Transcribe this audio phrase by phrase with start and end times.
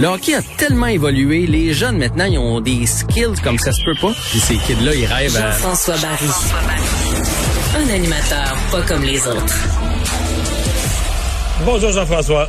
[0.00, 3.82] Le hockey a tellement évolué, les jeunes maintenant, ils ont des skills comme ça se
[3.84, 4.12] peut pas.
[4.30, 5.50] Puis ces kids-là, ils rêvent à...
[5.50, 6.30] Jean-François Barry.
[7.76, 9.56] Un animateur pas comme les autres.
[11.64, 12.48] Bonjour Jean-François.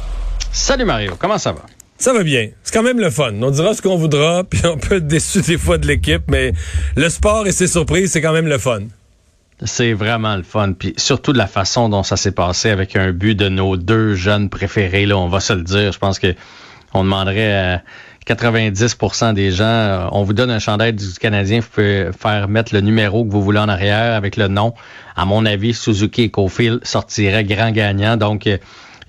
[0.51, 1.61] Salut Mario, comment ça va?
[1.97, 2.49] Ça va bien.
[2.61, 3.33] C'est quand même le fun.
[3.41, 6.53] On dira ce qu'on voudra, puis on peut être déçu des fois de l'équipe, mais
[6.95, 8.81] le sport et ses surprises, c'est quand même le fun.
[9.65, 13.11] C'est vraiment le fun, puis surtout de la façon dont ça s'est passé avec un
[13.11, 15.07] but de nos deux jeunes préférés.
[15.07, 15.91] Là, on va se le dire.
[15.91, 16.35] Je pense que
[16.93, 17.81] on demanderait à
[18.27, 22.73] 90% des gens, euh, on vous donne un chandail du Canadien, vous pouvez faire mettre
[22.73, 24.73] le numéro que vous voulez en arrière avec le nom.
[25.15, 28.17] À mon avis, Suzuki et Cofield sortiraient grand gagnant.
[28.17, 28.57] Donc euh,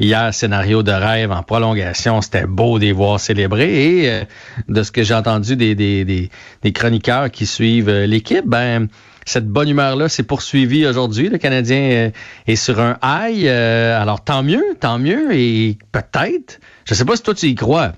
[0.00, 4.00] Hier, scénario de rêve en prolongation, c'était beau de les voir célébrer.
[4.00, 4.24] Et euh,
[4.68, 6.30] de ce que j'ai entendu des, des, des,
[6.62, 8.88] des, chroniqueurs qui suivent l'équipe, ben
[9.26, 11.28] cette bonne humeur-là s'est poursuivie aujourd'hui.
[11.28, 12.10] Le Canadien euh,
[12.46, 13.46] est sur un high.
[13.46, 15.34] Euh, alors, tant mieux, tant mieux.
[15.34, 17.92] Et peut-être, je sais pas si toi tu y crois,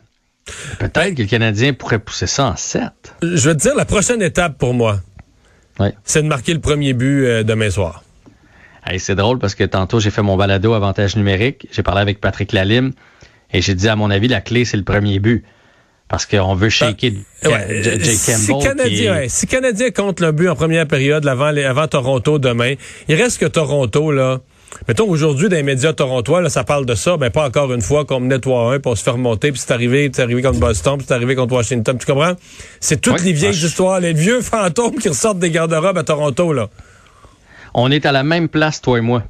[0.79, 2.83] peut-être que le Canadien pourrait pousser ça en 7.
[3.23, 5.01] Je veux te dire, la prochaine étape pour moi,
[6.05, 8.03] c'est de marquer le premier but euh, demain soir.
[8.99, 11.69] C'est drôle parce que tantôt, j'ai fait mon balado avantage numérique.
[11.71, 12.93] J'ai parlé avec Patrick Lalim
[13.53, 15.45] et j'ai dit, à mon avis, la clé, c'est le premier but
[16.09, 17.11] parce qu'on veut shaker
[17.43, 22.39] ben, ouais, Si Canadien, si Canadien compte le but en première période avant, avant Toronto
[22.39, 22.75] demain,
[23.09, 24.41] il reste que Toronto, là.
[24.89, 27.83] Mettons, aujourd'hui, dans les médias torontois, là, ça parle de ça, mais pas encore une
[27.83, 30.61] fois qu'on menait 3-1, puis on se fait remonter, puis c'est arrivé, c'est arrivé contre
[30.61, 32.35] Boston, puis c'est arrivé contre Washington, tu comprends?
[32.81, 36.69] C'est toutes les vieilles histoires, les vieux fantômes qui ressortent des garde-robes à Toronto, là.
[37.75, 39.23] On est à la même place, toi et moi.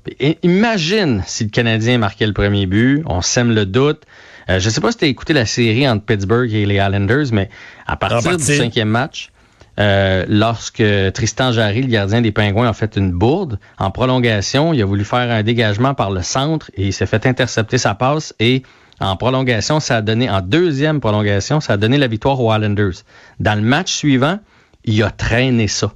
[0.42, 4.02] imagine si le Canadien marquait le premier but, on sème le doute,
[4.50, 6.76] euh, je ne sais pas si tu as écouté la série entre Pittsburgh et les
[6.76, 7.48] Islanders, mais
[7.86, 9.30] à partir du cinquième match,
[9.78, 10.82] euh, lorsque
[11.14, 15.04] Tristan Jarry, le gardien des Pingouins, a fait une bourde en prolongation, il a voulu
[15.04, 18.62] faire un dégagement par le centre et il s'est fait intercepter sa passe et
[19.00, 23.02] en prolongation, ça a donné, en deuxième prolongation, ça a donné la victoire aux Islanders.
[23.40, 24.38] Dans le match suivant,
[24.84, 25.92] il a traîné ça.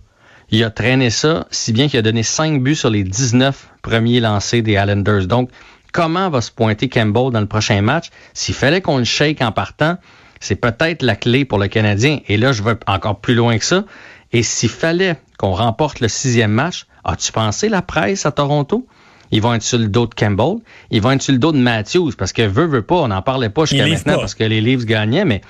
[0.50, 4.20] Il a traîné ça, si bien qu'il a donné cinq buts sur les 19 premiers
[4.20, 5.26] lancés des Islanders.
[5.26, 5.50] Donc,
[5.92, 8.10] comment va se pointer Campbell dans le prochain match?
[8.32, 9.96] S'il fallait qu'on le shake en partant,
[10.40, 12.20] c'est peut-être la clé pour le Canadien.
[12.28, 13.84] Et là, je vais encore plus loin que ça.
[14.32, 18.86] Et s'il fallait qu'on remporte le sixième match, as-tu pensé la presse à Toronto?
[19.32, 20.58] Ils vont être sur le dos de Campbell.
[20.90, 22.96] Ils vont être sur le dos de Matthews parce que veut, veut pas.
[22.96, 25.40] On n'en parlait pas jusqu'à maintenant parce que les Leafs gagnaient, mais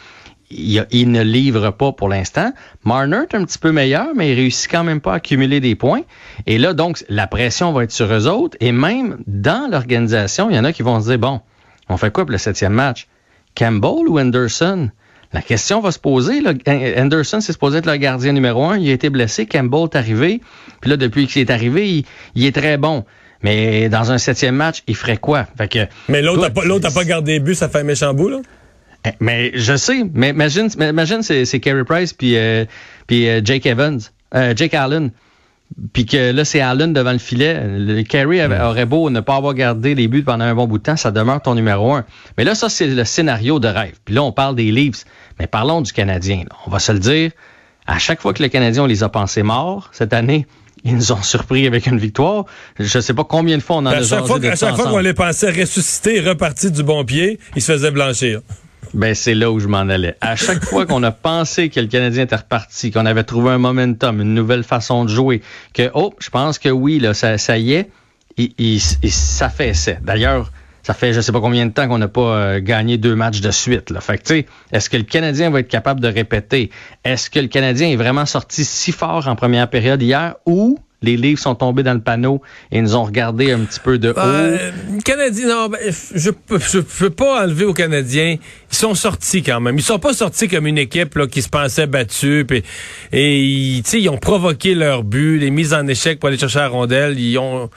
[0.50, 2.52] il, ne livre pas pour l'instant.
[2.84, 5.74] Marner est un petit peu meilleur, mais il réussit quand même pas à accumuler des
[5.74, 6.02] points.
[6.46, 8.56] Et là, donc, la pression va être sur eux autres.
[8.60, 11.40] Et même dans l'organisation, il y en a qui vont se dire, bon,
[11.88, 13.08] on fait quoi pour le septième match?
[13.54, 14.90] Campbell ou Anderson?
[15.32, 16.40] La question va se poser.
[16.40, 16.52] Là.
[16.96, 18.78] Anderson, c'est supposé être le gardien numéro un.
[18.78, 19.46] Il a été blessé.
[19.46, 20.40] Campbell est arrivé.
[20.80, 22.04] Puis là, depuis qu'il est arrivé,
[22.34, 23.04] il, est très bon.
[23.42, 25.46] Mais dans un septième match, il ferait quoi?
[25.58, 28.38] Fait que, mais l'autre n'a pas, pas, gardé but, ça fait un méchant bout, là?
[29.06, 32.64] Eh, mais je sais, mais imagine, imagine c'est Carey Price puis euh,
[33.06, 34.00] puis euh, Jake Evans,
[34.34, 35.10] euh, Jake Allen.
[35.92, 37.60] Puis que là, c'est Allen devant le filet.
[37.66, 40.84] Le Carey aurait beau ne pas avoir gardé les buts pendant un bon bout de
[40.84, 42.04] temps, ça demeure ton numéro un.
[42.38, 43.94] Mais là, ça, c'est le scénario de rêve.
[44.04, 45.04] Puis là, on parle des Leafs.
[45.40, 46.44] Mais parlons du Canadien.
[46.66, 47.32] On va se le dire.
[47.88, 50.46] À chaque fois que le Canadien, on les a pensés morts cette année,
[50.84, 52.44] ils nous ont surpris avec une victoire.
[52.78, 54.76] Je ne sais pas combien de fois on en ben, a chaque fois, à chaque
[54.76, 58.40] fois qu'on les pensait ressusciter, repartis du bon pied, ils se faisaient blanchir.
[58.96, 60.16] Ben, c'est là où je m'en allais.
[60.22, 63.58] À chaque fois qu'on a pensé que le Canadien était reparti, qu'on avait trouvé un
[63.58, 65.42] momentum, une nouvelle façon de jouer,
[65.74, 67.90] que, oh, je pense que oui, là, ça, y est,
[68.38, 69.74] il, il, ça fait.
[70.02, 70.50] D'ailleurs,
[70.82, 73.42] ça fait je sais pas combien de temps qu'on n'a pas euh, gagné deux matchs
[73.42, 73.90] de suite.
[73.90, 74.00] Là.
[74.00, 76.70] Fait que, est-ce que le Canadien va être capable de répéter?
[77.04, 81.16] Est-ce que le Canadien est vraiment sorti si fort en première période hier ou les
[81.16, 82.40] livres sont tombés dans le panneau
[82.72, 84.58] et nous ont regardé un petit peu de ben,
[84.92, 85.00] haut.
[85.04, 85.78] Canadien, non, ben,
[86.14, 88.36] je je peux pas enlever aux Canadiens.
[88.72, 89.76] Ils sont sortis quand même.
[89.76, 92.46] Ils sont pas sortis comme une équipe là, qui se pensait battue.
[93.12, 96.68] et ils, ils ont provoqué leur but, les mises en échec pour aller chercher la
[96.68, 97.18] rondelle.
[97.18, 97.68] Ils ont.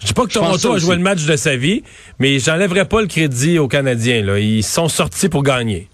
[0.00, 1.82] Je dis pas que Toronto a joué le match de sa vie,
[2.18, 4.22] mais j'enlèverai pas le crédit aux Canadiens.
[4.22, 4.38] Là.
[4.38, 5.88] Ils sont sortis pour gagner.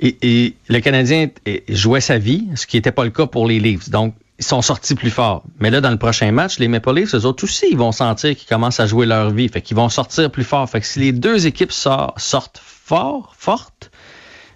[0.00, 1.28] Et, et, le Canadien
[1.68, 3.90] jouait sa vie, ce qui n'était pas le cas pour les Leafs.
[3.90, 5.44] Donc, ils sont sortis plus forts.
[5.60, 8.36] Mais là, dans le prochain match, les Maple Leafs, eux autres aussi, ils vont sentir
[8.36, 9.48] qu'ils commencent à jouer leur vie.
[9.48, 10.68] Fait qu'ils vont sortir plus fort.
[10.68, 13.90] Fait que si les deux équipes sortent fort, fortes,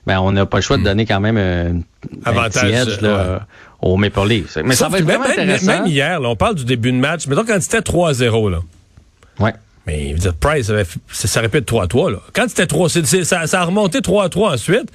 [0.07, 0.87] ben, on n'a pas le choix de hmm.
[0.87, 1.81] donner quand même un,
[2.25, 3.47] Avantage, edge là,
[3.81, 4.57] aux Maple Leafs.
[4.65, 5.67] Mais ça va être vraiment intéressant.
[5.67, 7.27] Même hier, là, on parle du début de match.
[7.27, 8.59] Mais donc, quand c'était 3-0, là.
[9.39, 9.55] Ouais.
[9.89, 10.71] Mais dire, Price,
[11.11, 12.13] ça, ça répète 3-3.
[12.13, 12.19] Là.
[12.35, 14.91] Quand c'était 3, ça, ça, a remonté 3-3 ensuite.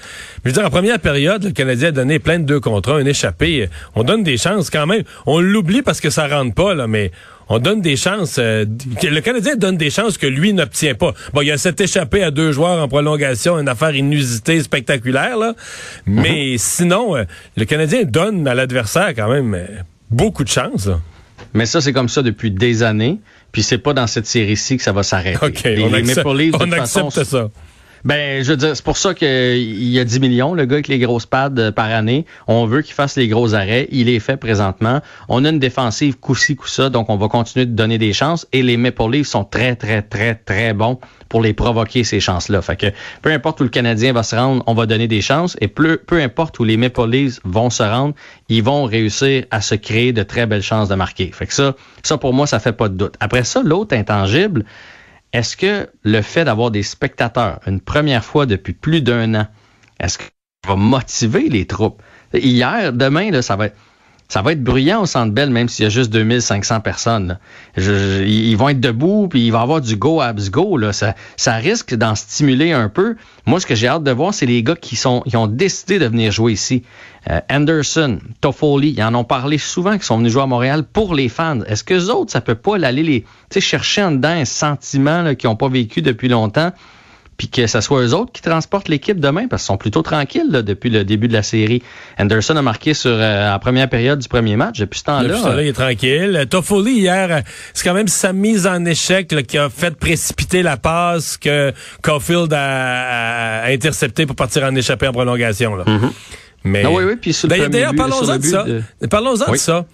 [0.45, 2.91] Mais je veux dire, en première période, le Canadien a donné plein de deux contre
[2.91, 3.69] un, un échappé.
[3.95, 5.03] On donne des chances quand même.
[5.25, 7.11] On l'oublie parce que ça rentre pas, là, mais
[7.49, 8.35] on donne des chances.
[8.37, 8.65] Euh,
[9.01, 11.13] le Canadien donne des chances que lui n'obtient pas.
[11.33, 15.37] Bon, il y a cet échappé à deux joueurs en prolongation, une affaire inusitée, spectaculaire,
[15.37, 15.55] là.
[16.05, 16.57] Mais mhm.
[16.59, 17.23] sinon, euh,
[17.57, 19.65] le Canadien donne à l'adversaire quand même euh,
[20.11, 20.87] beaucoup de chances.
[21.53, 23.19] Mais ça, c'est comme ça depuis des années.
[23.51, 25.45] Puis c'est pas dans cette série-ci que ça va s'arrêter.
[25.45, 25.93] OK, on,
[26.71, 27.49] accepte, ça.
[28.05, 30.89] Ben, je veux dire, c'est pour ça qu'il y a 10 millions, le gars avec
[30.89, 32.25] les grosses pads euh, par année.
[32.47, 33.87] On veut qu'il fasse les gros arrêts.
[33.91, 34.99] Il est fait présentement.
[35.29, 38.45] On a une défensive coup-ci, coup-ça, donc on va continuer de donner des chances.
[38.51, 42.61] Et les Maple sont très, très, très, très bons pour les provoquer, ces chances-là.
[42.61, 42.87] Fait que
[43.21, 45.55] peu importe où le Canadien va se rendre, on va donner des chances.
[45.61, 48.15] Et peu, peu importe où les Maple vont se rendre,
[48.49, 51.31] ils vont réussir à se créer de très belles chances de marquer.
[51.33, 51.73] Fait que ça,
[52.03, 53.15] ça pour moi, ça fait pas de doute.
[53.21, 54.65] Après ça, l'autre intangible,
[55.33, 59.47] est-ce que le fait d'avoir des spectateurs une première fois depuis plus d'un an,
[59.99, 62.01] est-ce que ça va motiver les troupes?
[62.33, 63.77] Hier, demain, là, ça va être
[64.29, 67.37] ça va être bruyant au Centre Bell, même s'il y a juste 2500 personnes.
[67.77, 70.77] ils vont être debout, puis il va y avoir du go abs go.
[70.77, 70.91] Là.
[70.93, 73.15] Ça, ça risque d'en stimuler un peu.
[73.45, 75.99] Moi, ce que j'ai hâte de voir, c'est les gars qui sont, qui ont décidé
[75.99, 76.83] de venir jouer ici.
[77.29, 81.15] Euh, Anderson, Toffoli, ils en ont parlé souvent, qui sont venus jouer à Montréal pour
[81.15, 81.61] les fans.
[81.67, 83.25] Est-ce que autres, ça peut pas aller les,
[83.59, 86.71] chercher en dedans un sentiment qu'ils n'ont pas vécu depuis longtemps?
[87.37, 90.51] Puis que ce soit eux autres qui transportent l'équipe demain, parce qu'ils sont plutôt tranquilles
[90.51, 91.81] depuis le début de la série.
[92.19, 94.79] Anderson a marqué sur euh, la première période du premier match.
[94.79, 95.35] Depuis ce temps-là.
[95.35, 96.45] Depuis il est tranquille.
[96.49, 97.41] Toffoli, hier, euh,
[97.73, 101.71] c'est quand même sa mise en échec qui a fait précipiter la passe que
[102.01, 105.75] Caulfield a, intercepté pour partir en échappée en prolongation.
[105.75, 105.85] Là.
[105.85, 106.11] Mm-hmm.
[106.65, 108.65] Mais, ah oui, oui, puis D'ailleurs, parlons-en de ça.
[109.09, 109.85] Parlons-en de ça.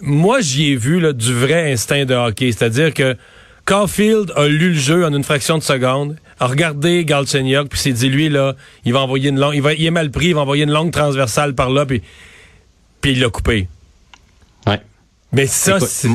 [0.00, 2.52] Moi, j'y ai vu là, du vrai instinct de hockey.
[2.52, 3.16] C'est-à-dire que
[3.64, 7.92] Caulfield a lu le jeu en une fraction de seconde, a regardé Galchenyuk, puis s'est
[7.92, 10.34] dit, lui, là, il va envoyer une longue, il, va, il est mal pris, il
[10.34, 12.02] va envoyer une longue transversale par là, puis,
[13.00, 13.68] puis il l'a coupé.
[14.66, 14.80] Ouais.
[15.30, 16.08] Mais ça, c'est...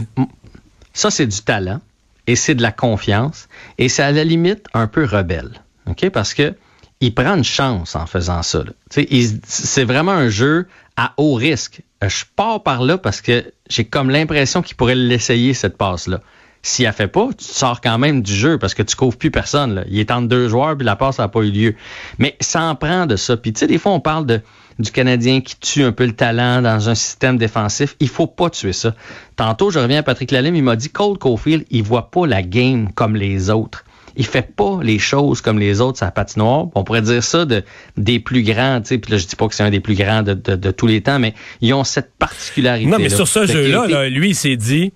[0.93, 1.79] Ça, c'est du talent,
[2.25, 3.47] et c'est de la confiance,
[3.77, 5.61] et c'est à la limite un peu rebelle.
[5.85, 6.09] OK?
[6.09, 6.55] Parce que
[6.99, 8.63] il prend une chance en faisant ça.
[8.89, 11.81] C'est vraiment un jeu à haut risque.
[12.01, 16.21] Je pars par là parce que j'ai comme l'impression qu'il pourrait l'essayer, cette passe-là.
[16.67, 19.31] S'il a fait pas, tu sors quand même du jeu parce que tu couvres plus
[19.31, 19.75] personne.
[19.75, 19.83] Là.
[19.89, 21.75] Il est entre deux joueurs puis la passe n'a pas eu lieu.
[22.17, 23.37] Mais ça en prend de ça.
[23.37, 24.41] Puis tu sais, des fois, on parle de,
[24.77, 27.95] du Canadien qui tue un peu le talent dans un système défensif.
[28.01, 28.95] Il faut pas tuer ça.
[29.37, 32.41] Tantôt, je reviens à Patrick Lalime, il m'a dit Cole Caulfield, il voit pas la
[32.43, 33.85] game comme les autres.
[34.17, 36.65] Il fait pas les choses comme les autres sa patinoire.
[36.75, 37.63] On pourrait dire ça de
[37.95, 38.97] des plus grands, tu sais.
[38.97, 40.99] Puis là, je dis pas que c'est un des plus grands de, de, tous les
[40.99, 42.89] temps, mais ils ont cette particularité.
[42.89, 44.91] Non, mais sur ce jeu-là, là, lui, il s'est dit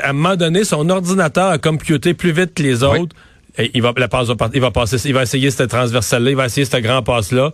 [0.00, 3.14] à un moment donné, son ordinateur a computé plus vite que les autres.
[3.58, 6.36] Et il va, la passe va, il va passer, il va essayer cette transversale-là, il
[6.36, 7.52] va essayer cette grand passe-là,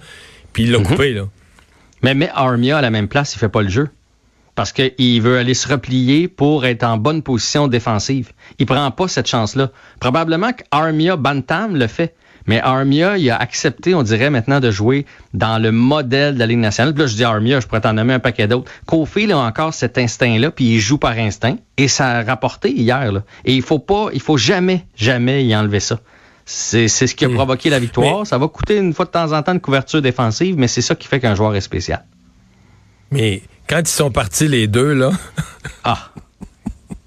[0.53, 0.87] puis il l'a mhm.
[0.87, 1.25] coupé, là.
[2.03, 3.89] Mais, mais Armia à la même place, il fait pas le jeu.
[4.55, 8.33] Parce qu'il veut aller se replier pour être en bonne position défensive.
[8.59, 9.71] Il prend pas cette chance-là.
[10.01, 12.15] Probablement qu'Armia Bantam le fait.
[12.49, 15.05] Mais Armia, il a accepté, on dirait maintenant, de jouer
[15.35, 16.95] dans le modèle de la Ligue nationale.
[16.95, 18.73] Puis là, je dis Armia, je pourrais t'en nommer un paquet d'autres.
[18.87, 21.57] Kofi, a encore cet instinct-là, puis il joue par instinct.
[21.77, 23.13] Et ça a rapporté hier.
[23.13, 23.23] Là.
[23.45, 26.01] Et il faut pas, il faut jamais, jamais y enlever ça.
[26.47, 27.35] C'est ce qui a hmm.
[27.35, 28.27] provoqué la victoire.
[28.27, 30.95] ça va coûter une fois de temps en temps une couverture défensive, mais c'est ça
[30.95, 32.07] qui fait qu'un joueur est spécial.
[33.11, 35.11] Mais quand ils sont partis les deux, là.
[35.85, 36.11] ah!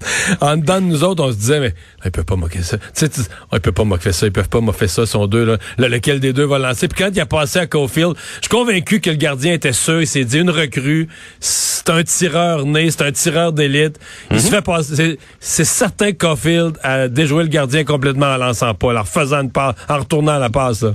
[0.41, 1.73] en dedans de nous autres, on se disait, mais
[2.05, 2.77] ils peuvent pas moquer ça.
[2.77, 3.09] Tu sais,
[3.53, 5.57] ils peuvent pas moquer ça, ils peuvent pas moquer ça, sont deux, là.
[5.77, 6.87] lequel des deux va lancer?
[6.87, 10.01] Puis quand il a passé à Cofield, je suis convaincu que le gardien était sûr,
[10.01, 11.07] il s'est dit, une recrue,
[11.39, 13.99] c'est un tireur né, c'est un tireur d'élite.
[14.31, 14.51] Il se mhm.
[14.51, 19.03] fait passer, c'est certain que Caulfield a déjoué le gardien complètement en lançant pas, en
[19.03, 20.85] faisant une passe, en retournant la passe,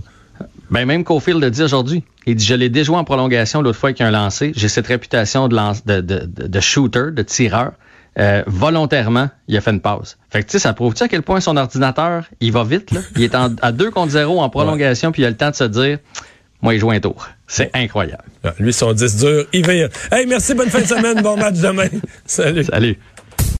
[0.70, 2.02] Ben, même Caulfield l'a dit aujourd'hui.
[2.26, 4.52] Il dit, je l'ai déjoué en prolongation l'autre fois qu'il a lancé.
[4.56, 7.72] J'ai cette réputation de, lance, de, de, de shooter, de tireur.
[8.18, 10.16] Euh, volontairement, il a fait une pause.
[10.30, 13.00] Fait que tu sais, ça prouve-tu à quel point son ordinateur, il va vite, là?
[13.14, 15.64] Il est à 2 contre 0 en prolongation, puis il a le temps de se
[15.64, 15.98] dire
[16.62, 17.28] moi, il joue un tour.
[17.46, 18.24] C'est incroyable.
[18.42, 19.72] Ah, lui, son 10 dur, il va.
[20.10, 21.88] Hey, merci, bonne fin de semaine, bon match demain.
[22.26, 22.64] Salut.
[22.64, 22.98] Salut.